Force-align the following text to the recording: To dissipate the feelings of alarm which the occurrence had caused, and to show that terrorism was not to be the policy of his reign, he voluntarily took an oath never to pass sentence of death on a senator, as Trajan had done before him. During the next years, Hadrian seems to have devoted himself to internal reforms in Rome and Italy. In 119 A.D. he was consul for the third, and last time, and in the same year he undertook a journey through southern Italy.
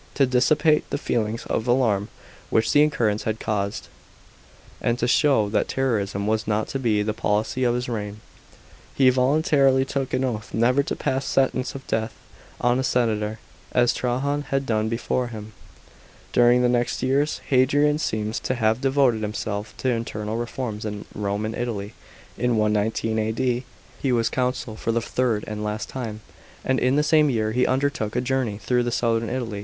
To 0.15 0.25
dissipate 0.25 0.89
the 0.89 0.97
feelings 0.97 1.45
of 1.45 1.67
alarm 1.67 2.09
which 2.49 2.71
the 2.73 2.81
occurrence 2.81 3.21
had 3.25 3.39
caused, 3.39 3.87
and 4.81 4.97
to 4.97 5.07
show 5.07 5.47
that 5.49 5.67
terrorism 5.67 6.25
was 6.25 6.47
not 6.47 6.67
to 6.69 6.79
be 6.79 7.03
the 7.03 7.13
policy 7.13 7.63
of 7.65 7.75
his 7.75 7.87
reign, 7.87 8.19
he 8.95 9.11
voluntarily 9.11 9.85
took 9.85 10.11
an 10.15 10.23
oath 10.23 10.55
never 10.55 10.81
to 10.81 10.95
pass 10.95 11.25
sentence 11.27 11.75
of 11.75 11.85
death 11.85 12.15
on 12.59 12.79
a 12.79 12.83
senator, 12.83 13.37
as 13.73 13.93
Trajan 13.93 14.41
had 14.49 14.65
done 14.65 14.89
before 14.89 15.27
him. 15.27 15.53
During 16.33 16.63
the 16.63 16.67
next 16.67 17.03
years, 17.03 17.39
Hadrian 17.49 17.99
seems 17.99 18.39
to 18.39 18.55
have 18.55 18.81
devoted 18.81 19.21
himself 19.21 19.75
to 19.77 19.89
internal 19.89 20.35
reforms 20.35 20.83
in 20.83 21.05
Rome 21.13 21.45
and 21.45 21.53
Italy. 21.53 21.93
In 22.39 22.57
119 22.57 23.19
A.D. 23.19 23.65
he 24.01 24.11
was 24.11 24.29
consul 24.31 24.75
for 24.75 24.91
the 24.91 24.99
third, 24.99 25.43
and 25.45 25.63
last 25.63 25.89
time, 25.89 26.21
and 26.65 26.79
in 26.79 26.95
the 26.95 27.03
same 27.03 27.29
year 27.29 27.51
he 27.51 27.67
undertook 27.67 28.15
a 28.15 28.21
journey 28.21 28.57
through 28.57 28.89
southern 28.89 29.29
Italy. 29.29 29.59